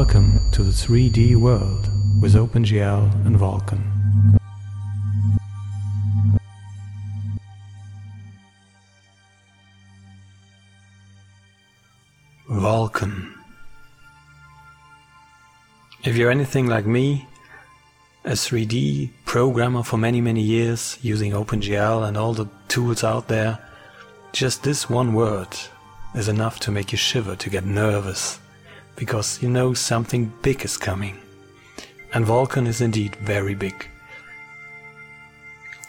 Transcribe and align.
Welcome 0.00 0.40
to 0.52 0.62
the 0.62 0.72
3D 0.72 1.36
world 1.36 1.86
with 2.22 2.34
OpenGL 2.34 3.26
and 3.26 3.36
Vulkan. 3.36 3.82
Vulkan. 12.48 13.30
If 16.02 16.16
you're 16.16 16.30
anything 16.30 16.66
like 16.66 16.86
me, 16.86 17.28
a 18.24 18.30
3D 18.30 19.10
programmer 19.26 19.82
for 19.82 19.98
many, 19.98 20.22
many 20.22 20.40
years 20.40 20.96
using 21.02 21.32
OpenGL 21.32 22.08
and 22.08 22.16
all 22.16 22.32
the 22.32 22.48
tools 22.68 23.04
out 23.04 23.28
there, 23.28 23.58
just 24.32 24.62
this 24.62 24.88
one 24.88 25.12
word 25.12 25.54
is 26.14 26.26
enough 26.26 26.58
to 26.60 26.70
make 26.70 26.90
you 26.90 26.96
shiver, 26.96 27.36
to 27.36 27.50
get 27.50 27.66
nervous, 27.66 28.40
because 29.00 29.42
you 29.42 29.48
know 29.48 29.72
something 29.72 30.30
big 30.42 30.62
is 30.62 30.76
coming. 30.76 31.16
And 32.12 32.26
Vulkan 32.26 32.66
is 32.66 32.82
indeed 32.82 33.16
very 33.16 33.54
big. 33.54 33.88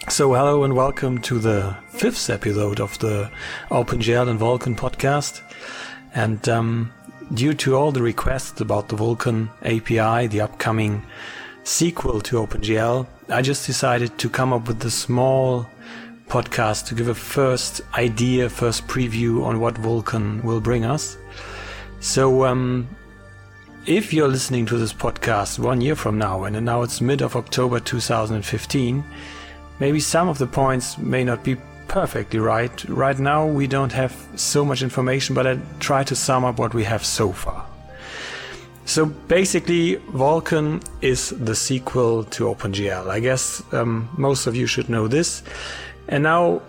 So, 0.08 0.34
hello 0.34 0.64
and 0.64 0.78
welcome 0.78 1.20
to 1.24 1.38
the 1.38 1.76
fifth 1.90 2.30
episode 2.30 2.80
of 2.80 2.98
the 3.00 3.30
OpenGL 3.70 4.30
and 4.30 4.40
Vulkan 4.40 4.78
podcast. 4.78 5.42
And 6.16 6.48
um, 6.48 6.94
due 7.34 7.54
to 7.56 7.76
all 7.76 7.92
the 7.92 8.02
requests 8.02 8.62
about 8.62 8.88
the 8.88 8.96
Vulkan 8.96 9.50
API, 9.64 10.28
the 10.28 10.40
upcoming 10.40 11.04
sequel 11.66 12.22
to 12.22 12.38
OpenGL, 12.38 13.06
I 13.28 13.42
just 13.42 13.68
decided 13.68 14.18
to 14.20 14.30
come 14.30 14.54
up 14.54 14.70
with 14.70 14.84
a 14.86 14.92
small 14.92 15.68
podcast 16.30 16.88
to 16.88 16.96
give 16.96 17.10
a 17.10 17.16
first 17.16 17.82
idea, 17.96 18.50
first 18.50 18.88
preview 18.88 19.44
on 19.44 19.60
what 19.60 19.76
Vulkan 19.76 20.42
will 20.46 20.62
bring 20.62 20.86
us. 20.86 21.18
So, 22.00 22.46
um, 22.46 22.88
if 23.88 24.14
you're 24.14 24.28
listening 24.28 24.66
to 24.68 24.78
this 24.78 24.94
podcast 24.94 25.58
one 25.58 25.82
year 25.82 25.96
from 25.96 26.18
now, 26.18 26.44
and 26.44 26.64
now 26.64 26.84
it's 26.84 27.02
mid 27.02 27.22
of 27.22 27.36
October 27.36 27.80
2015, 27.80 29.04
maybe 29.80 30.00
some 30.00 30.30
of 30.30 30.38
the 30.38 30.46
points 30.46 30.98
may 31.00 31.24
not 31.24 31.44
be 31.44 31.58
perfectly 31.88 32.40
right. 32.40 32.84
Right 32.86 33.18
now, 33.18 33.48
we 33.48 33.66
don't 33.66 33.92
have 33.92 34.16
so 34.36 34.64
much 34.64 34.84
information, 34.84 35.34
but 35.34 35.48
I 35.48 35.60
try 35.80 36.04
to 36.04 36.16
sum 36.16 36.46
up 36.46 36.60
what 36.60 36.76
we 36.76 36.84
have 36.84 37.04
so 37.04 37.32
far. 37.32 37.66
So 38.86 39.06
basically, 39.06 39.98
Vulkan 40.12 40.84
is 41.02 41.30
the 41.30 41.56
sequel 41.56 42.24
to 42.26 42.46
OpenGL. 42.46 43.08
I 43.08 43.20
guess 43.20 43.64
um, 43.74 44.10
most 44.16 44.46
of 44.46 44.56
you 44.56 44.68
should 44.68 44.90
know 44.90 45.08
this. 45.08 45.42
And 46.08 46.24
now 46.24 46.62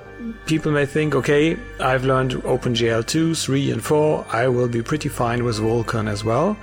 people 0.46 0.72
may 0.72 0.86
think, 0.86 1.14
okay, 1.14 1.58
I've 1.80 2.04
learned 2.04 2.32
OpenGL 2.32 3.06
2, 3.06 3.34
3, 3.34 3.70
and 3.70 3.84
4. 3.84 4.26
I 4.30 4.48
will 4.48 4.68
be 4.68 4.82
pretty 4.82 5.08
fine 5.08 5.44
with 5.44 5.58
Vulkan 5.58 6.08
as 6.08 6.24
well. 6.24 6.56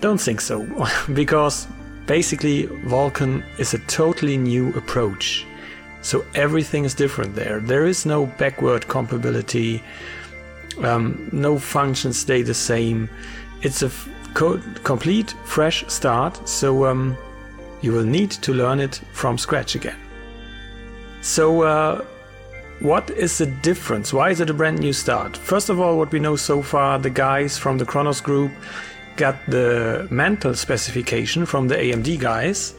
Don't 0.00 0.20
think 0.20 0.40
so, 0.40 0.66
because 1.12 1.66
basically, 2.06 2.66
Vulkan 2.66 3.44
is 3.58 3.74
a 3.74 3.78
totally 3.80 4.36
new 4.36 4.70
approach. 4.74 5.46
So 6.02 6.24
everything 6.34 6.84
is 6.84 6.94
different 6.94 7.34
there. 7.34 7.60
There 7.60 7.84
is 7.84 8.06
no 8.06 8.26
backward 8.26 8.88
compatibility, 8.88 9.82
um, 10.82 11.28
no 11.32 11.58
functions 11.58 12.18
stay 12.18 12.42
the 12.42 12.54
same. 12.54 13.10
It's 13.60 13.82
a 13.82 13.90
co- 14.32 14.62
complete 14.82 15.34
fresh 15.44 15.84
start, 15.88 16.48
so 16.48 16.86
um, 16.86 17.16
you 17.82 17.92
will 17.92 18.04
need 18.04 18.30
to 18.30 18.54
learn 18.54 18.80
it 18.80 19.00
from 19.12 19.36
scratch 19.36 19.74
again. 19.74 19.98
So, 21.20 21.62
uh, 21.62 22.04
what 22.80 23.10
is 23.10 23.36
the 23.36 23.46
difference? 23.46 24.10
Why 24.10 24.30
is 24.30 24.40
it 24.40 24.48
a 24.48 24.54
brand 24.54 24.78
new 24.78 24.94
start? 24.94 25.36
First 25.36 25.68
of 25.68 25.78
all, 25.78 25.98
what 25.98 26.10
we 26.12 26.18
know 26.18 26.36
so 26.36 26.62
far, 26.62 26.98
the 26.98 27.10
guys 27.10 27.58
from 27.58 27.76
the 27.76 27.84
Khronos 27.84 28.22
group 28.22 28.52
got 29.16 29.36
the 29.46 30.06
Mantle 30.10 30.54
specification 30.54 31.46
from 31.46 31.68
the 31.68 31.76
AMD 31.76 32.20
guys. 32.20 32.74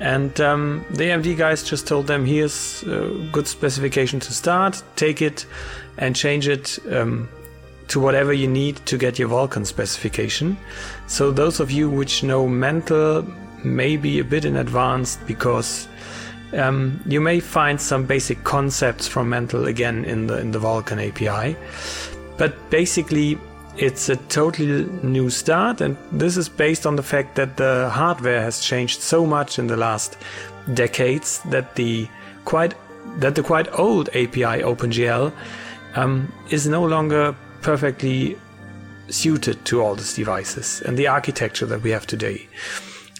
And 0.00 0.40
um, 0.40 0.84
the 0.90 1.04
AMD 1.04 1.36
guys 1.36 1.64
just 1.64 1.86
told 1.88 2.06
them, 2.06 2.24
here's 2.24 2.82
a 2.84 3.08
good 3.32 3.48
specification 3.48 4.20
to 4.20 4.32
start, 4.32 4.82
take 4.96 5.22
it 5.22 5.44
and 5.96 6.14
change 6.14 6.46
it 6.46 6.78
um, 6.92 7.28
to 7.88 7.98
whatever 7.98 8.32
you 8.32 8.46
need 8.46 8.76
to 8.86 8.96
get 8.96 9.18
your 9.18 9.28
Vulkan 9.28 9.66
specification. 9.66 10.56
So 11.06 11.32
those 11.32 11.58
of 11.58 11.70
you 11.70 11.90
which 11.90 12.22
know 12.22 12.46
Mantle 12.46 13.26
may 13.64 13.96
be 13.96 14.20
a 14.20 14.24
bit 14.24 14.44
in 14.44 14.56
advance 14.56 15.16
because 15.26 15.88
um, 16.52 17.00
you 17.06 17.20
may 17.20 17.40
find 17.40 17.80
some 17.80 18.04
basic 18.04 18.44
concepts 18.44 19.08
from 19.08 19.28
Mantle 19.28 19.66
again 19.66 20.04
in 20.04 20.28
the 20.28 20.38
in 20.38 20.52
the 20.52 20.58
Vulkan 20.58 21.08
API. 21.08 21.56
But 22.36 22.70
basically 22.70 23.38
it's 23.78 24.08
a 24.08 24.16
totally 24.16 24.84
new 25.02 25.30
start 25.30 25.80
and 25.80 25.96
this 26.10 26.36
is 26.36 26.48
based 26.48 26.84
on 26.84 26.96
the 26.96 27.02
fact 27.02 27.36
that 27.36 27.56
the 27.56 27.88
hardware 27.90 28.42
has 28.42 28.60
changed 28.60 29.00
so 29.00 29.24
much 29.24 29.58
in 29.58 29.68
the 29.68 29.76
last 29.76 30.18
decades 30.74 31.40
that 31.50 31.76
the 31.76 32.08
quite 32.44 32.74
that 33.18 33.34
the 33.34 33.42
quite 33.42 33.68
old 33.78 34.08
API 34.10 34.62
OpenGL 34.62 35.32
um, 35.94 36.32
is 36.50 36.66
no 36.66 36.84
longer 36.84 37.34
perfectly 37.62 38.36
suited 39.08 39.64
to 39.64 39.80
all 39.80 39.94
these 39.94 40.14
devices 40.14 40.82
and 40.82 40.96
the 40.96 41.06
architecture 41.06 41.66
that 41.66 41.82
we 41.82 41.90
have 41.90 42.06
today. 42.06 42.48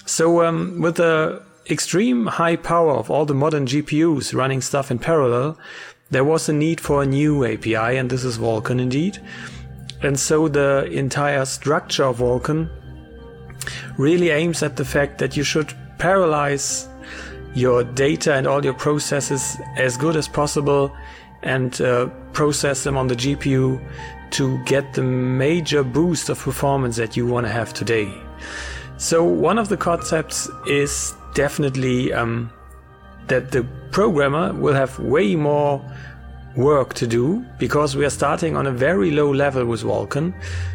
So, 0.07 0.45
um, 0.45 0.81
with 0.81 0.97
the 0.97 1.43
extreme 1.71 2.27
high 2.27 2.57
power 2.57 2.93
of 2.93 3.11
all 3.11 3.25
the 3.27 3.35
modern 3.35 3.67
GPUs 3.67 4.35
running 4.35 4.61
stuff 4.61 4.91
in 4.91 4.99
parallel, 4.99 5.59
there 6.11 6.25
was 6.25 6.49
a 6.49 6.53
need 6.53 6.81
for 6.81 7.03
a 7.03 7.07
new 7.07 7.45
API, 7.45 7.97
and 7.97 8.09
this 8.09 8.25
is 8.25 8.39
Vulkan 8.39 8.81
indeed. 8.81 9.21
And 10.03 10.19
so 10.19 10.49
the 10.49 10.85
entire 10.85 11.45
structure 11.45 12.05
of 12.05 12.19
Vulkan 12.19 12.69
really 13.97 14.31
aims 14.31 14.63
at 14.63 14.77
the 14.77 14.85
fact 14.85 15.19
that 15.19 15.37
you 15.37 15.43
should 15.43 15.73
parallelize 15.99 16.87
your 17.55 17.83
data 17.83 18.35
and 18.35 18.47
all 18.47 18.65
your 18.65 18.75
processes 18.75 19.57
as 19.77 19.97
good 19.97 20.17
as 20.17 20.29
possible 20.29 20.95
and 21.43 21.81
uh, 21.81 22.07
process 22.33 22.85
them 22.85 22.97
on 22.97 23.09
the 23.09 23.17
GPU 23.17 23.85
to 24.31 24.63
get 24.65 24.95
the 24.95 25.03
major 25.03 25.83
boost 25.83 26.29
of 26.29 26.39
performance 26.39 26.97
that 26.97 27.17
you 27.17 27.27
want 27.27 27.47
to 27.47 27.53
have 27.53 27.73
today. 27.73 28.13
So, 28.99 29.25
one 29.25 29.59
of 29.59 29.69
the 29.69 29.77
concepts 29.77 30.51
is 30.67 31.15
definitely 31.35 32.13
um, 32.13 32.51
that 33.29 33.53
the 33.53 33.65
programmer 33.91 34.53
will 34.53 34.75
have 34.75 34.99
way 34.99 35.37
more 35.37 35.83
work 36.57 36.95
to 36.95 37.07
do 37.07 37.45
because 37.59 37.97
we 37.97 38.05
are 38.05 38.11
starting 38.11 38.57
on 38.57 38.67
a 38.67 38.73
very 38.73 39.11
low 39.11 39.33
level 39.33 39.65
with 39.65 39.83
Vulkan. 39.83 40.35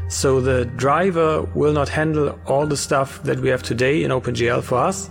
So, 0.10 0.40
the 0.42 0.66
driver 0.66 1.42
will 1.56 1.74
not 1.74 1.90
handle 1.90 2.38
all 2.46 2.68
the 2.68 2.78
stuff 2.78 3.22
that 3.24 3.40
we 3.40 3.50
have 3.50 3.64
today 3.64 4.04
in 4.04 4.12
OpenGL 4.12 4.64
for 4.64 4.78
us, 4.78 5.10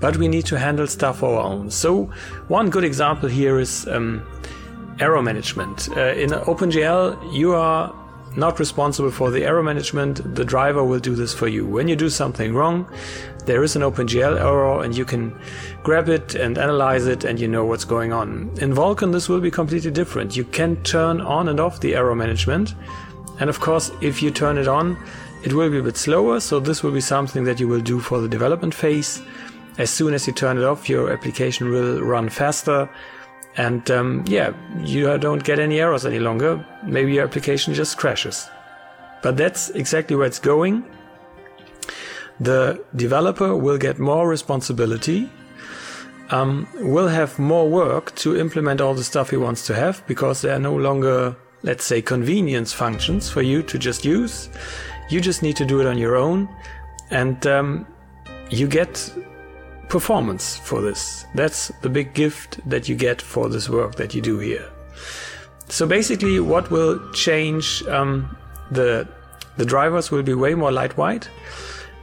but 0.00 0.16
we 0.16 0.28
need 0.28 0.46
to 0.46 0.58
handle 0.58 0.86
stuff 0.86 1.22
our 1.22 1.40
own. 1.40 1.70
So, 1.70 2.04
one 2.48 2.70
good 2.70 2.84
example 2.84 3.28
here 3.28 3.58
is 3.58 3.86
um, 3.88 4.26
error 5.00 5.22
management. 5.22 5.88
Uh, 5.96 6.14
in 6.14 6.30
OpenGL, 6.30 7.34
you 7.34 7.54
are 7.54 7.92
not 8.36 8.58
responsible 8.58 9.10
for 9.10 9.30
the 9.30 9.44
error 9.44 9.62
management. 9.62 10.34
The 10.34 10.44
driver 10.44 10.84
will 10.84 10.98
do 10.98 11.14
this 11.14 11.32
for 11.32 11.48
you. 11.48 11.66
When 11.66 11.88
you 11.88 11.96
do 11.96 12.08
something 12.08 12.54
wrong, 12.54 12.88
there 13.46 13.62
is 13.62 13.76
an 13.76 13.82
OpenGL 13.82 14.40
error 14.40 14.82
and 14.82 14.96
you 14.96 15.04
can 15.04 15.38
grab 15.82 16.08
it 16.08 16.34
and 16.34 16.58
analyze 16.58 17.06
it 17.06 17.24
and 17.24 17.38
you 17.38 17.48
know 17.48 17.64
what's 17.64 17.84
going 17.84 18.12
on. 18.12 18.50
In 18.60 18.74
Vulkan, 18.74 19.12
this 19.12 19.28
will 19.28 19.40
be 19.40 19.50
completely 19.50 19.90
different. 19.90 20.36
You 20.36 20.44
can 20.44 20.82
turn 20.82 21.20
on 21.20 21.48
and 21.48 21.60
off 21.60 21.80
the 21.80 21.94
error 21.94 22.14
management. 22.14 22.74
And 23.38 23.48
of 23.48 23.60
course, 23.60 23.90
if 24.00 24.22
you 24.22 24.30
turn 24.30 24.58
it 24.58 24.68
on, 24.68 24.96
it 25.44 25.52
will 25.52 25.70
be 25.70 25.78
a 25.78 25.82
bit 25.82 25.96
slower. 25.96 26.40
So 26.40 26.58
this 26.58 26.82
will 26.82 26.92
be 26.92 27.00
something 27.00 27.44
that 27.44 27.60
you 27.60 27.68
will 27.68 27.80
do 27.80 28.00
for 28.00 28.20
the 28.20 28.28
development 28.28 28.74
phase. 28.74 29.22
As 29.78 29.90
soon 29.90 30.14
as 30.14 30.26
you 30.26 30.32
turn 30.32 30.58
it 30.58 30.64
off, 30.64 30.88
your 30.88 31.12
application 31.12 31.70
will 31.70 32.00
run 32.00 32.28
faster 32.28 32.88
and 33.56 33.90
um, 33.90 34.24
yeah, 34.26 34.52
you 34.80 35.16
don't 35.18 35.42
get 35.42 35.58
any 35.58 35.80
errors 35.80 36.04
any 36.04 36.18
longer. 36.18 36.64
Maybe 36.84 37.14
your 37.14 37.24
application 37.24 37.74
just 37.74 37.96
crashes. 37.96 38.48
But 39.22 39.36
that's 39.36 39.70
exactly 39.70 40.14
where 40.14 40.26
it's 40.26 40.38
going. 40.38 40.84
The 42.38 42.84
developer 42.94 43.56
will 43.56 43.78
get 43.78 43.98
more 43.98 44.28
responsibility, 44.28 45.30
um, 46.30 46.68
will 46.74 47.08
have 47.08 47.38
more 47.38 47.68
work 47.68 48.14
to 48.16 48.36
implement 48.36 48.80
all 48.82 48.94
the 48.94 49.04
stuff 49.04 49.30
he 49.30 49.38
wants 49.38 49.66
to 49.68 49.74
have 49.74 50.06
because 50.06 50.42
there 50.42 50.54
are 50.54 50.58
no 50.58 50.76
longer, 50.76 51.34
let's 51.62 51.84
say, 51.84 52.02
convenience 52.02 52.74
functions 52.74 53.30
for 53.30 53.40
you 53.40 53.62
to 53.62 53.78
just 53.78 54.04
use. 54.04 54.50
You 55.08 55.22
just 55.22 55.42
need 55.42 55.56
to 55.56 55.64
do 55.64 55.80
it 55.80 55.86
on 55.86 55.96
your 55.96 56.16
own. 56.16 56.48
And 57.10 57.46
um, 57.46 57.86
you 58.50 58.66
get 58.66 59.10
performance 59.88 60.56
for 60.56 60.80
this. 60.80 61.24
That's 61.34 61.68
the 61.82 61.88
big 61.88 62.14
gift 62.14 62.60
that 62.68 62.88
you 62.88 62.96
get 62.96 63.22
for 63.22 63.48
this 63.48 63.68
work 63.68 63.96
that 63.96 64.14
you 64.14 64.22
do 64.22 64.38
here. 64.38 64.68
So 65.68 65.86
basically, 65.86 66.40
what 66.40 66.70
will 66.70 67.10
change 67.12 67.82
um, 67.88 68.36
the 68.70 69.08
the 69.56 69.64
drivers 69.64 70.10
will 70.10 70.22
be 70.22 70.34
way 70.34 70.54
more 70.54 70.70
lightweight, 70.70 71.30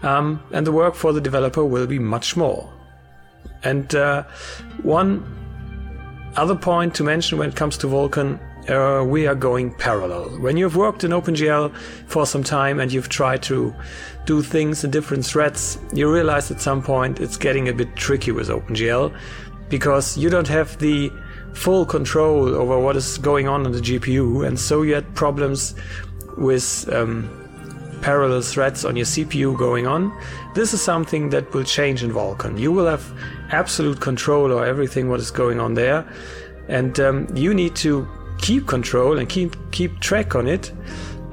um, 0.02 0.42
and 0.52 0.66
the 0.66 0.72
work 0.72 0.96
for 0.96 1.14
the 1.14 1.22
developer 1.22 1.64
will 1.64 1.88
be 1.88 2.00
much 2.00 2.36
more. 2.36 2.72
And 3.64 3.94
uh, 3.96 4.24
one 4.82 5.24
other 6.36 6.56
point 6.56 6.96
to 6.96 7.04
mention 7.04 7.38
when 7.38 7.50
it 7.50 7.56
comes 7.56 7.78
to 7.78 7.88
Vulkan, 7.88 8.40
uh, 8.70 9.04
we 9.06 9.28
are 9.28 9.36
going 9.36 9.74
parallel. 9.74 10.30
When 10.40 10.58
you've 10.58 10.76
worked 10.76 11.04
in 11.04 11.12
OpenGL 11.12 11.76
for 12.08 12.26
some 12.26 12.44
time 12.44 12.80
and 12.80 12.92
you've 12.92 13.10
tried 13.10 13.44
to 13.44 13.74
do 14.26 14.42
things 14.42 14.84
in 14.84 14.92
different 14.92 15.26
threads, 15.26 15.78
you 15.94 16.12
realize 16.12 16.50
at 16.52 16.62
some 16.62 16.82
point 16.82 17.20
it's 17.20 17.38
getting 17.38 17.68
a 17.70 17.74
bit 17.74 17.96
tricky 17.96 18.32
with 18.32 18.50
OpenGL 18.50 19.16
because 19.70 20.18
you 20.18 20.30
don't 20.30 20.48
have 20.48 20.78
the 20.80 21.12
full 21.54 21.86
control 21.86 22.56
over 22.56 22.80
what 22.80 22.96
is 22.96 23.18
going 23.18 23.48
on 23.48 23.66
on 23.66 23.72
the 23.72 23.80
GPU, 23.80 24.46
and 24.46 24.60
so 24.60 24.82
you 24.82 24.94
had 24.94 25.16
problems 25.16 25.76
with 26.38 26.90
um, 26.92 27.30
parallel 28.02 28.42
threads 28.42 28.86
on 28.86 28.96
your 28.96 29.06
CPU 29.06 29.58
going 29.58 29.88
on. 29.88 30.12
This 30.56 30.74
is 30.74 30.82
something 30.82 31.30
that 31.30 31.54
will 31.54 31.64
change 31.64 32.04
in 32.04 32.12
Vulkan. 32.12 32.60
You 32.60 32.72
will 32.72 32.86
have 32.86 33.06
absolute 33.52 34.00
control 34.02 34.52
over 34.52 34.66
everything 34.66 35.10
what 35.10 35.20
is 35.20 35.32
going 35.32 35.60
on 35.60 35.74
there, 35.74 36.06
and 36.68 37.00
um, 37.00 37.28
you 37.36 37.54
need 37.54 37.76
to 37.78 38.08
keep 38.44 38.68
control 38.68 39.18
and 39.20 39.30
keep 39.30 39.56
keep 39.72 40.00
track 40.02 40.36
on 40.36 40.48
it 40.48 40.72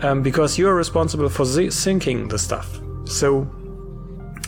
um, 0.03 0.23
because 0.23 0.57
you're 0.57 0.77
responsible 0.77 1.29
for 1.29 1.45
syncing 1.45 2.31
the 2.31 2.39
stuff. 2.39 2.81
So 3.05 3.47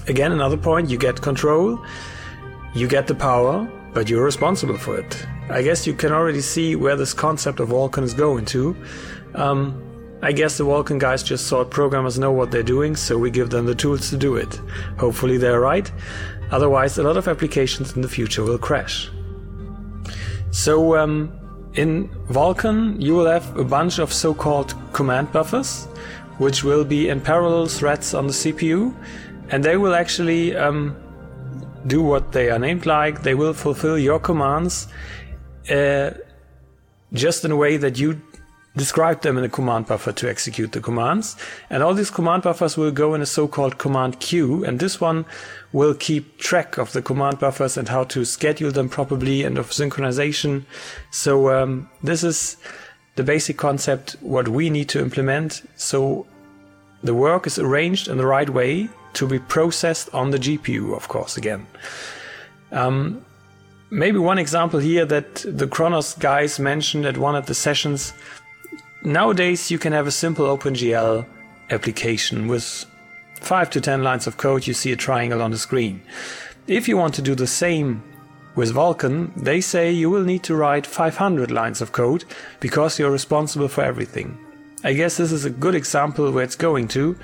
again, 0.06 0.32
another 0.32 0.56
point: 0.56 0.88
you 0.88 0.96
get 0.96 1.20
control, 1.20 1.84
you 2.72 2.86
get 2.86 3.06
the 3.08 3.16
power, 3.16 3.68
but 3.92 4.08
you're 4.08 4.24
responsible 4.24 4.78
for 4.78 4.96
it. 4.96 5.26
I 5.50 5.60
guess 5.62 5.86
you 5.86 5.94
can 5.94 6.12
already 6.12 6.40
see 6.40 6.76
where 6.76 6.96
this 6.96 7.12
concept 7.12 7.58
of 7.60 7.70
Vulkan 7.70 8.04
is 8.04 8.14
going 8.14 8.44
to. 8.46 8.76
Um, 9.34 9.82
I 10.22 10.30
guess 10.30 10.56
the 10.56 10.64
Vulkan 10.64 11.00
guys 11.00 11.24
just 11.24 11.50
thought 11.50 11.68
programmers 11.68 12.16
know 12.16 12.30
what 12.30 12.52
they're 12.52 12.62
doing, 12.62 12.94
so 12.94 13.18
we 13.18 13.30
give 13.30 13.50
them 13.50 13.66
the 13.66 13.74
tools 13.74 14.08
to 14.10 14.16
do 14.16 14.36
it. 14.36 14.60
Hopefully 14.98 15.36
they're 15.36 15.60
right. 15.60 15.90
Otherwise, 16.52 16.96
a 16.96 17.02
lot 17.02 17.16
of 17.16 17.26
applications 17.26 17.96
in 17.96 18.02
the 18.02 18.08
future 18.08 18.44
will 18.44 18.58
crash. 18.58 19.10
So, 20.52 20.96
um, 20.96 21.32
in 21.74 22.08
Vulkan, 22.28 23.00
you 23.00 23.14
will 23.14 23.26
have 23.26 23.56
a 23.56 23.64
bunch 23.64 23.98
of 23.98 24.12
so-called 24.12 24.74
command 24.92 25.32
buffers, 25.32 25.86
which 26.38 26.64
will 26.64 26.84
be 26.84 27.08
in 27.08 27.20
parallel 27.20 27.66
threads 27.66 28.14
on 28.14 28.26
the 28.26 28.32
CPU, 28.32 28.94
and 29.50 29.64
they 29.64 29.76
will 29.76 29.94
actually 29.94 30.54
um, 30.56 30.96
do 31.86 32.02
what 32.02 32.32
they 32.32 32.50
are 32.50 32.58
named 32.58 32.86
like. 32.86 33.22
They 33.22 33.34
will 33.34 33.54
fulfill 33.54 33.98
your 33.98 34.18
commands 34.18 34.88
uh, 35.70 36.10
just 37.12 37.44
in 37.44 37.50
a 37.50 37.56
way 37.56 37.76
that 37.76 37.98
you 37.98 38.20
describe 38.76 39.20
them 39.20 39.36
in 39.36 39.44
a 39.44 39.48
command 39.48 39.86
buffer 39.86 40.12
to 40.12 40.28
execute 40.28 40.72
the 40.72 40.80
commands. 40.80 41.36
And 41.68 41.82
all 41.82 41.94
these 41.94 42.10
command 42.10 42.42
buffers 42.42 42.76
will 42.76 42.90
go 42.90 43.14
in 43.14 43.20
a 43.20 43.26
so-called 43.26 43.78
command 43.78 44.20
queue. 44.20 44.64
And 44.64 44.78
this 44.78 45.00
one 45.00 45.26
will 45.72 45.94
keep 45.94 46.38
track 46.38 46.78
of 46.78 46.92
the 46.92 47.02
command 47.02 47.38
buffers 47.38 47.76
and 47.76 47.88
how 47.88 48.04
to 48.04 48.24
schedule 48.24 48.70
them 48.70 48.88
properly 48.88 49.44
and 49.44 49.58
of 49.58 49.70
synchronization. 49.70 50.64
So 51.10 51.50
um, 51.50 51.90
this 52.02 52.24
is 52.24 52.56
the 53.16 53.24
basic 53.24 53.58
concept 53.58 54.16
what 54.20 54.48
we 54.48 54.70
need 54.70 54.88
to 54.90 55.00
implement. 55.00 55.68
So 55.76 56.26
the 57.02 57.14
work 57.14 57.46
is 57.46 57.58
arranged 57.58 58.08
in 58.08 58.16
the 58.16 58.26
right 58.26 58.48
way 58.48 58.88
to 59.14 59.26
be 59.26 59.38
processed 59.38 60.12
on 60.14 60.30
the 60.30 60.38
GPU, 60.38 60.96
of 60.96 61.08
course, 61.08 61.36
again. 61.36 61.66
Um, 62.70 63.22
maybe 63.90 64.18
one 64.18 64.38
example 64.38 64.80
here 64.80 65.04
that 65.04 65.34
the 65.46 65.66
Khronos 65.66 66.18
guys 66.18 66.58
mentioned 66.58 67.04
at 67.04 67.18
one 67.18 67.36
of 67.36 67.44
the 67.44 67.54
sessions 67.54 68.14
Nowadays, 69.04 69.68
you 69.68 69.78
can 69.80 69.92
have 69.92 70.06
a 70.06 70.12
simple 70.12 70.46
OpenGL 70.46 71.26
application 71.70 72.46
with 72.46 72.86
5 73.40 73.70
to 73.70 73.80
10 73.80 74.04
lines 74.04 74.28
of 74.28 74.36
code. 74.36 74.66
You 74.66 74.74
see 74.74 74.92
a 74.92 74.96
triangle 74.96 75.42
on 75.42 75.50
the 75.50 75.58
screen. 75.58 76.02
If 76.68 76.86
you 76.86 76.96
want 76.96 77.14
to 77.14 77.22
do 77.22 77.34
the 77.34 77.48
same 77.48 78.04
with 78.54 78.72
Vulkan, 78.72 79.34
they 79.34 79.60
say 79.60 79.90
you 79.90 80.08
will 80.08 80.22
need 80.22 80.44
to 80.44 80.54
write 80.54 80.86
500 80.86 81.50
lines 81.50 81.80
of 81.80 81.90
code 81.90 82.24
because 82.60 82.98
you're 82.98 83.10
responsible 83.10 83.66
for 83.66 83.82
everything. 83.82 84.38
I 84.84 84.92
guess 84.92 85.16
this 85.16 85.32
is 85.32 85.44
a 85.44 85.50
good 85.50 85.74
example 85.74 86.30
where 86.30 86.44
it's 86.44 86.54
going 86.54 86.86
to, 86.88 87.18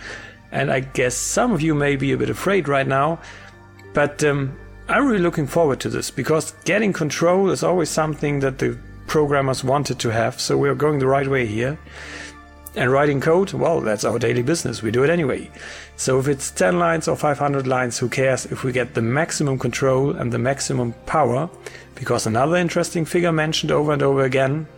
and 0.50 0.72
I 0.72 0.80
guess 0.80 1.14
some 1.14 1.52
of 1.52 1.60
you 1.60 1.74
may 1.74 1.94
be 1.94 2.10
a 2.10 2.16
bit 2.16 2.30
afraid 2.30 2.66
right 2.66 2.86
now, 2.86 3.20
but 3.94 4.24
um, 4.24 4.58
I'm 4.88 5.06
really 5.06 5.22
looking 5.22 5.46
forward 5.46 5.78
to 5.80 5.88
this 5.88 6.10
because 6.10 6.52
getting 6.64 6.92
control 6.92 7.50
is 7.50 7.62
always 7.62 7.88
something 7.88 8.40
that 8.40 8.58
the 8.58 8.78
programmers 9.08 9.64
wanted 9.64 9.98
to 9.98 10.10
have, 10.10 10.40
so 10.40 10.56
we're 10.56 10.74
going 10.74 11.00
the 11.00 11.06
right 11.08 11.26
way 11.26 11.46
here. 11.46 11.78
And 12.76 12.92
writing 12.92 13.20
code, 13.20 13.52
well, 13.52 13.80
that's 13.80 14.04
our 14.04 14.18
daily 14.18 14.42
business. 14.42 14.82
We 14.82 14.92
do 14.92 15.02
it 15.02 15.10
anyway. 15.10 15.50
So 15.96 16.20
if 16.20 16.28
it's 16.28 16.52
10 16.52 16.78
lines 16.78 17.08
or 17.08 17.16
500 17.16 17.66
lines, 17.66 17.98
who 17.98 18.08
cares 18.08 18.46
if 18.46 18.62
we 18.62 18.70
get 18.70 18.94
the 18.94 19.02
maximum 19.02 19.58
control 19.58 20.14
and 20.14 20.30
the 20.30 20.38
maximum 20.38 20.92
power? 21.06 21.50
Because 21.96 22.26
another 22.26 22.56
interesting 22.56 23.04
figure 23.04 23.32
mentioned 23.32 23.72
over 23.72 23.92
and 23.92 24.02
over 24.02 24.22
again 24.22 24.68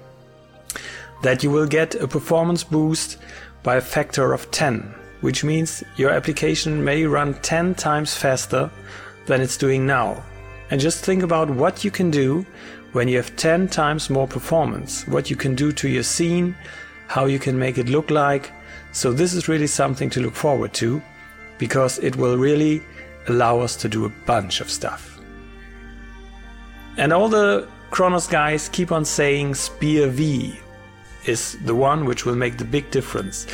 that 1.22 1.42
you 1.42 1.50
will 1.50 1.66
get 1.66 1.94
a 1.96 2.08
performance 2.08 2.64
boost 2.64 3.18
by 3.62 3.76
a 3.76 3.80
factor 3.82 4.32
of 4.32 4.50
10, 4.50 4.94
which 5.20 5.44
means 5.44 5.84
your 5.96 6.10
application 6.10 6.82
may 6.82 7.04
run 7.04 7.34
10 7.34 7.74
times 7.74 8.14
faster 8.14 8.70
than 9.26 9.42
it's 9.42 9.58
doing 9.58 9.84
now. 9.86 10.22
And 10.70 10.80
just 10.80 11.04
think 11.04 11.22
about 11.22 11.50
what 11.50 11.84
you 11.84 11.90
can 11.90 12.10
do 12.10 12.46
when 12.92 13.08
you 13.08 13.16
have 13.16 13.36
10 13.36 13.68
times 13.68 14.10
more 14.10 14.26
performance, 14.26 15.06
what 15.06 15.30
you 15.30 15.36
can 15.36 15.54
do 15.54 15.72
to 15.72 15.88
your 15.88 16.02
scene, 16.02 16.56
how 17.06 17.26
you 17.26 17.38
can 17.38 17.58
make 17.58 17.78
it 17.78 17.88
look 17.88 18.10
like. 18.10 18.52
So 18.92 19.12
this 19.12 19.34
is 19.34 19.48
really 19.48 19.66
something 19.66 20.10
to 20.10 20.20
look 20.20 20.34
forward 20.34 20.72
to 20.74 21.00
because 21.58 21.98
it 21.98 22.16
will 22.16 22.36
really 22.36 22.82
allow 23.28 23.60
us 23.60 23.76
to 23.76 23.88
do 23.88 24.04
a 24.04 24.12
bunch 24.26 24.60
of 24.60 24.70
stuff. 24.70 25.20
And 26.96 27.12
all 27.12 27.28
the 27.28 27.68
Khronos 27.90 28.28
guys 28.28 28.68
keep 28.68 28.92
on 28.92 29.04
saying 29.04 29.54
SPIR-V 29.54 30.58
is 31.26 31.58
the 31.64 31.74
one 31.74 32.04
which 32.04 32.24
will 32.24 32.36
make 32.36 32.58
the 32.58 32.64
big 32.64 32.90
difference. 32.90 33.46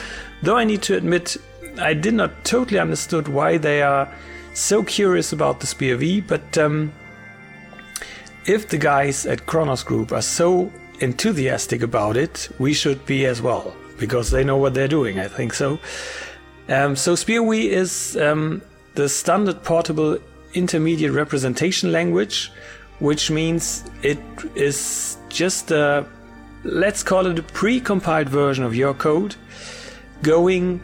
Though 0.42 0.56
I 0.56 0.64
need 0.64 0.82
to 0.82 0.96
admit, 0.96 1.36
I 1.78 1.94
did 1.94 2.14
not 2.14 2.44
totally 2.44 2.78
understood 2.78 3.28
why 3.28 3.58
they 3.58 3.82
are 3.82 4.12
so 4.54 4.82
curious 4.82 5.32
about 5.32 5.60
the 5.60 5.66
SPIR-V, 5.66 6.22
but 6.22 6.56
um, 6.56 6.92
if 8.46 8.68
the 8.68 8.78
guys 8.78 9.26
at 9.26 9.46
Khronos 9.46 9.84
Group 9.84 10.12
are 10.12 10.22
so 10.22 10.72
enthusiastic 11.00 11.82
about 11.82 12.16
it, 12.16 12.48
we 12.58 12.72
should 12.72 13.04
be 13.04 13.26
as 13.26 13.42
well, 13.42 13.74
because 13.98 14.30
they 14.30 14.44
know 14.44 14.56
what 14.56 14.74
they're 14.74 14.88
doing, 14.88 15.18
I 15.18 15.28
think 15.28 15.52
so. 15.52 15.78
Um, 16.68 16.96
so 16.96 17.14
SPIR-V 17.14 17.70
is 17.70 18.16
um, 18.16 18.62
the 18.94 19.08
standard 19.08 19.62
portable 19.62 20.18
intermediate 20.54 21.12
representation 21.12 21.92
language, 21.92 22.50
which 22.98 23.30
means 23.30 23.84
it 24.02 24.18
is 24.54 25.18
just 25.28 25.70
a, 25.70 26.06
let's 26.64 27.02
call 27.02 27.26
it 27.26 27.38
a 27.38 27.42
pre-compiled 27.42 28.28
version 28.28 28.64
of 28.64 28.74
your 28.74 28.94
code 28.94 29.36
going 30.22 30.80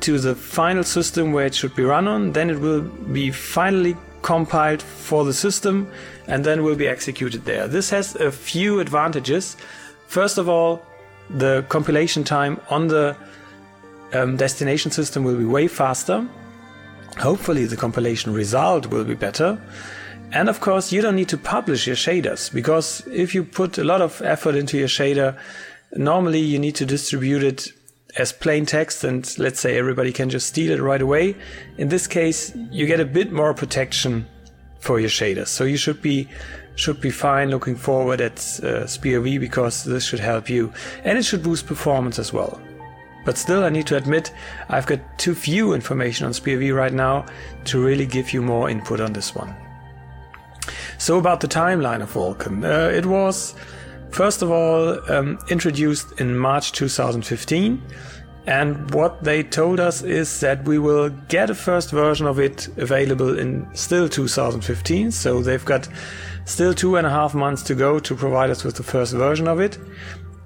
to 0.00 0.18
the 0.18 0.34
final 0.34 0.84
system 0.84 1.32
where 1.32 1.46
it 1.46 1.54
should 1.54 1.74
be 1.74 1.82
run 1.82 2.06
on. 2.06 2.32
Then 2.32 2.50
it 2.50 2.60
will 2.60 2.82
be 2.82 3.30
finally 3.30 3.96
compiled 4.22 4.82
for 4.82 5.24
the 5.24 5.32
system 5.32 5.90
and 6.28 6.44
then 6.44 6.62
will 6.62 6.76
be 6.76 6.86
executed 6.86 7.44
there. 7.44 7.66
This 7.66 7.90
has 7.90 8.14
a 8.14 8.30
few 8.30 8.80
advantages. 8.80 9.56
First 10.06 10.38
of 10.38 10.48
all, 10.48 10.82
the 11.30 11.64
compilation 11.68 12.22
time 12.22 12.60
on 12.70 12.88
the 12.88 13.16
um, 14.12 14.36
destination 14.36 14.90
system 14.90 15.24
will 15.24 15.36
be 15.36 15.44
way 15.44 15.66
faster. 15.66 16.26
Hopefully, 17.18 17.64
the 17.64 17.76
compilation 17.76 18.32
result 18.32 18.86
will 18.86 19.04
be 19.04 19.14
better. 19.14 19.58
And 20.30 20.48
of 20.48 20.60
course, 20.60 20.92
you 20.92 21.00
don't 21.00 21.16
need 21.16 21.30
to 21.30 21.38
publish 21.38 21.86
your 21.86 21.96
shaders 21.96 22.52
because 22.52 23.02
if 23.06 23.34
you 23.34 23.42
put 23.42 23.78
a 23.78 23.84
lot 23.84 24.02
of 24.02 24.20
effort 24.22 24.54
into 24.54 24.76
your 24.76 24.88
shader, 24.88 25.36
normally 25.96 26.40
you 26.40 26.58
need 26.58 26.74
to 26.76 26.86
distribute 26.86 27.42
it 27.42 27.72
as 28.16 28.32
plain 28.32 28.66
text 28.66 29.04
and 29.04 29.38
let's 29.38 29.60
say 29.60 29.78
everybody 29.78 30.12
can 30.12 30.28
just 30.28 30.48
steal 30.48 30.70
it 30.72 30.82
right 30.82 31.00
away. 31.00 31.34
In 31.78 31.88
this 31.88 32.06
case, 32.06 32.54
you 32.70 32.86
get 32.86 33.00
a 33.00 33.06
bit 33.06 33.32
more 33.32 33.54
protection 33.54 34.26
for 34.78 35.00
your 35.00 35.10
shaders. 35.10 35.48
So 35.48 35.64
you 35.64 35.76
should 35.76 36.02
be 36.02 36.28
should 36.74 37.00
be 37.00 37.10
fine 37.10 37.50
looking 37.50 37.74
forward 37.74 38.20
at 38.20 38.38
uh, 38.62 38.86
SPIR-V 38.86 39.38
because 39.38 39.82
this 39.82 40.04
should 40.04 40.20
help 40.20 40.48
you 40.48 40.72
and 41.02 41.18
it 41.18 41.24
should 41.24 41.42
boost 41.42 41.66
performance 41.66 42.20
as 42.20 42.32
well. 42.32 42.60
But 43.24 43.36
still, 43.36 43.64
I 43.64 43.68
need 43.68 43.86
to 43.88 43.96
admit, 43.96 44.32
I've 44.68 44.86
got 44.86 45.00
too 45.18 45.34
few 45.34 45.74
information 45.74 46.24
on 46.26 46.32
SPIR-V 46.32 46.70
right 46.70 46.92
now 46.92 47.26
to 47.64 47.84
really 47.84 48.06
give 48.06 48.32
you 48.32 48.40
more 48.40 48.70
input 48.70 49.00
on 49.00 49.12
this 49.12 49.34
one. 49.34 49.54
So 50.98 51.18
about 51.18 51.40
the 51.40 51.48
timeline 51.48 52.00
of 52.00 52.12
Vulkan. 52.12 52.64
Uh, 52.64 52.90
it 52.90 53.06
was 53.06 53.54
first 54.10 54.42
of 54.42 54.50
all 54.50 54.98
um, 55.10 55.38
introduced 55.50 56.20
in 56.20 56.38
March 56.38 56.72
2015. 56.72 57.82
And 58.46 58.94
what 58.94 59.22
they 59.22 59.42
told 59.42 59.78
us 59.78 60.02
is 60.02 60.40
that 60.40 60.64
we 60.64 60.78
will 60.78 61.10
get 61.28 61.50
a 61.50 61.54
first 61.54 61.90
version 61.90 62.26
of 62.26 62.38
it 62.38 62.68
available 62.78 63.38
in 63.38 63.68
still 63.74 64.08
2015. 64.08 65.10
So 65.10 65.42
they've 65.42 65.64
got 65.64 65.88
still 66.46 66.72
two 66.72 66.96
and 66.96 67.06
a 67.06 67.10
half 67.10 67.34
months 67.34 67.62
to 67.64 67.74
go 67.74 67.98
to 67.98 68.14
provide 68.14 68.50
us 68.50 68.64
with 68.64 68.76
the 68.76 68.82
first 68.82 69.12
version 69.12 69.48
of 69.48 69.60
it. 69.60 69.78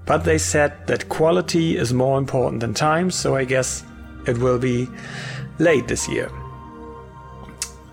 But 0.04 0.25
they 0.25 0.38
said 0.38 0.87
that 0.88 1.08
quality 1.08 1.76
is 1.76 1.92
more 1.92 2.18
important 2.18 2.61
than 2.61 2.75
time. 2.75 3.11
So 3.11 3.37
I 3.37 3.44
guess 3.44 3.84
it 4.26 4.38
will 4.38 4.58
be 4.58 4.88
late 5.58 5.87
this 5.87 6.08
year. 6.08 6.30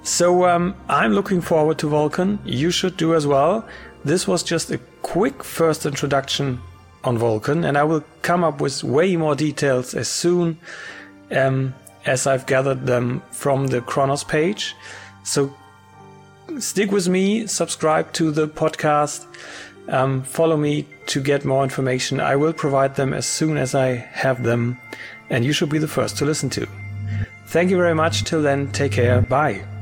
So 0.02 0.46
um, 0.46 0.76
I'm 0.88 1.14
looking 1.14 1.40
forward 1.40 1.78
to 1.80 1.88
Vulkan. 1.88 2.40
You 2.44 2.72
should 2.72 2.98
do 2.98 3.14
as 3.14 3.28
well. 3.28 3.68
This 4.04 4.28
was 4.28 4.42
just 4.42 4.72
a 4.72 4.80
quick 5.04 5.44
first 5.44 5.86
introduction 5.86 6.62
on 7.04 7.18
Vulkan, 7.18 7.68
and 7.68 7.78
I 7.78 7.84
will 7.84 8.04
come 8.22 8.44
up 8.44 8.62
with 8.62 8.84
way 8.84 9.16
more 9.16 9.36
details 9.36 9.94
as 9.94 10.08
soon 10.08 10.60
um, 11.32 11.74
as 12.06 12.28
I've 12.28 12.46
gathered 12.46 12.86
them 12.86 13.22
from 13.32 13.68
the 13.68 13.82
Khronos 13.82 14.28
page. 14.28 14.76
So 15.24 15.54
stick 16.60 16.92
with 16.92 17.08
me, 17.08 17.48
subscribe 17.48 18.12
to 18.14 18.32
the 18.32 18.48
podcast, 18.48 19.26
um, 19.88 20.24
follow 20.24 20.58
me 20.58 20.86
to 21.08 21.22
get 21.22 21.46
more 21.46 21.64
information. 21.64 22.20
I 22.20 22.36
will 22.36 22.54
provide 22.54 22.96
them 22.96 23.14
as 23.14 23.26
soon 23.26 23.58
as 23.58 23.76
I 23.76 23.96
have 23.96 24.44
them, 24.44 24.80
and 25.30 25.46
you 25.46 25.54
should 25.54 25.70
be 25.70 25.80
the 25.80 25.88
first 25.88 26.18
to 26.18 26.26
listen 26.26 26.50
to. 26.52 26.68
Thank 27.48 27.72
you 27.72 27.78
very 27.78 27.96
much. 27.96 28.24
Till 28.26 28.44
then, 28.44 28.72
take 28.72 28.92
care. 28.92 29.22
Bye. 29.22 29.79